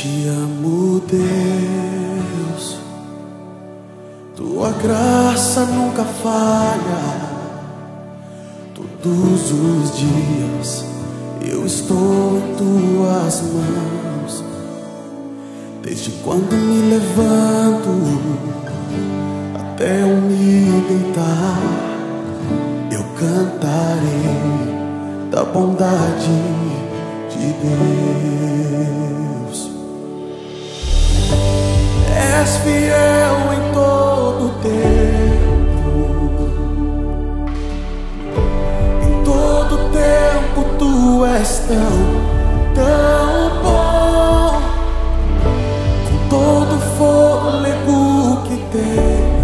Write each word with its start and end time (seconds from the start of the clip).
Te 0.00 0.28
amo, 0.28 1.02
Deus. 1.10 2.78
Tua 4.36 4.70
graça 4.80 5.64
nunca 5.64 6.04
falha. 6.04 7.02
Todos 8.76 9.50
os 9.50 9.98
dias 9.98 10.84
eu 11.44 11.66
estou 11.66 12.38
em 12.38 12.54
tuas 12.54 13.42
mãos. 13.42 14.44
Desde 15.82 16.12
quando 16.22 16.52
me 16.52 16.90
levanto 16.90 17.90
até 19.58 20.02
eu 20.02 20.16
me 20.16 20.80
deitar, 20.86 21.60
eu 22.92 23.02
cantarei 23.18 24.38
da 25.32 25.42
bondade 25.42 26.40
de 27.30 27.52
Deus. 27.54 28.37
tão, 41.68 41.96
tão 42.74 43.62
bom. 43.62 44.62
Com 46.08 46.18
todo 46.30 46.74
fôlego 46.96 48.42
que 48.44 48.56
tenho, 48.72 49.38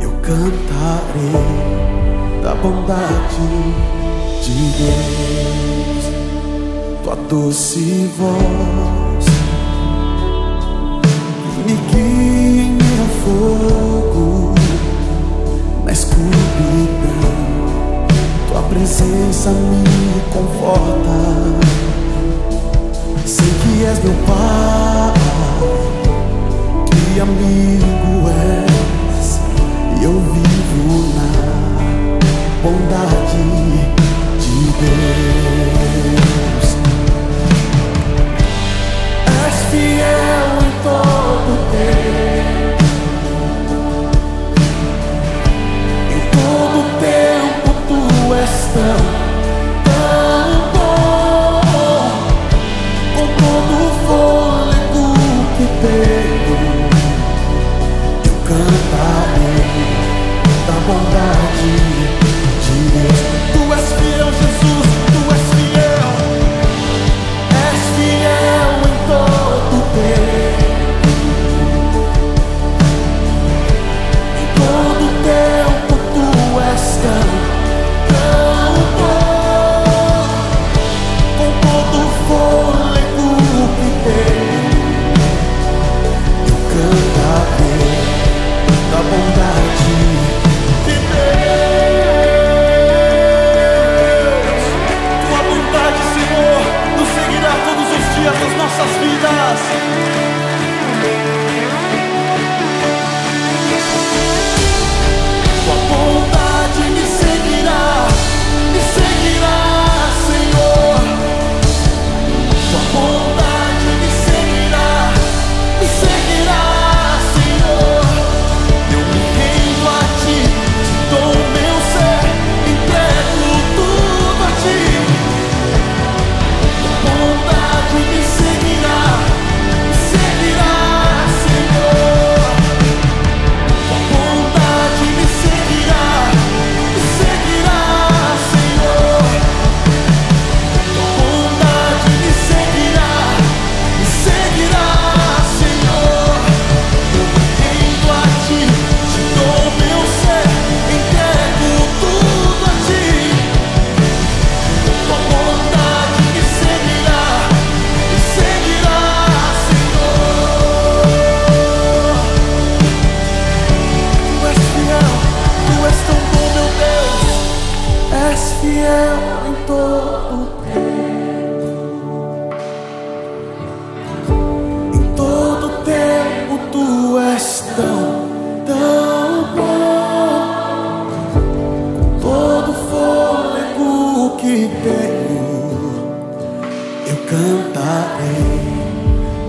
eu 0.00 0.12
cantarei 0.22 1.42
da 2.42 2.54
bondade 2.54 3.48
de 4.42 4.54
Deus, 4.78 6.04
tua 7.02 7.16
doce 7.28 8.10
voz 8.16 9.24
me 11.66 11.74
guia. 11.90 12.43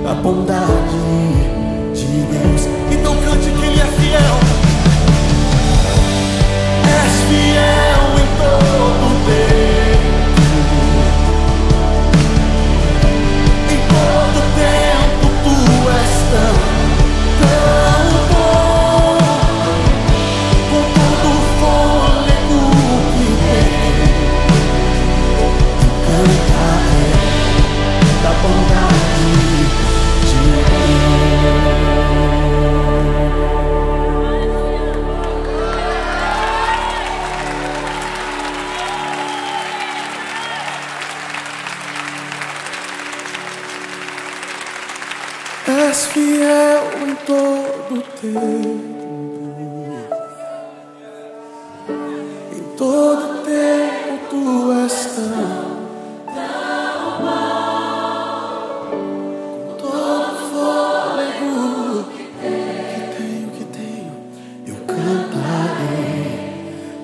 a 0.08 0.14
bondade 0.14 0.68
de 1.94 2.06
Deus. 2.06 2.68
Então 2.92 3.16
cante 3.24 3.50
que 3.50 3.66
Ele 3.66 3.82
é 3.82 3.86
fiel. 3.86 4.40
És 6.84 7.14
fiel. 7.30 7.75
fiel 46.36 46.84
em 47.08 47.16
todo 47.26 48.04
tempo. 48.20 48.94
Em 52.52 52.64
todo 52.76 53.44
tempo 53.46 54.20
tu 54.30 54.74
és 54.84 55.06
tão, 55.16 55.26
tão 56.26 57.04
bom. 57.24 58.36
Todo 59.78 60.36
fôlego 60.52 62.06
que 62.92 63.02
tenho, 63.16 63.48
que 63.52 63.64
tenho, 63.66 64.14
eu 64.68 64.76
cantarei 64.86 66.28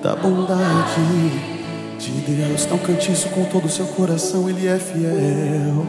da 0.02 0.12
bondade. 0.16 1.52
De 1.98 2.10
Deus, 2.10 2.64
então 2.64 2.78
cante 2.78 3.12
isso 3.12 3.28
com 3.28 3.44
todo 3.44 3.66
o 3.66 3.68
seu 3.68 3.86
coração, 3.86 4.50
Ele 4.50 4.66
é 4.66 4.76
fiel. 4.76 5.86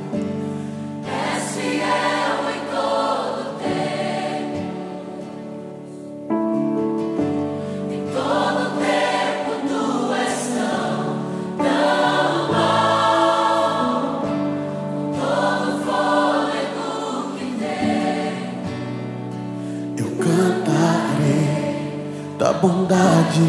bondade 22.64 23.42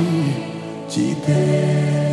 de 0.91 1.15
Deus. 1.15 2.04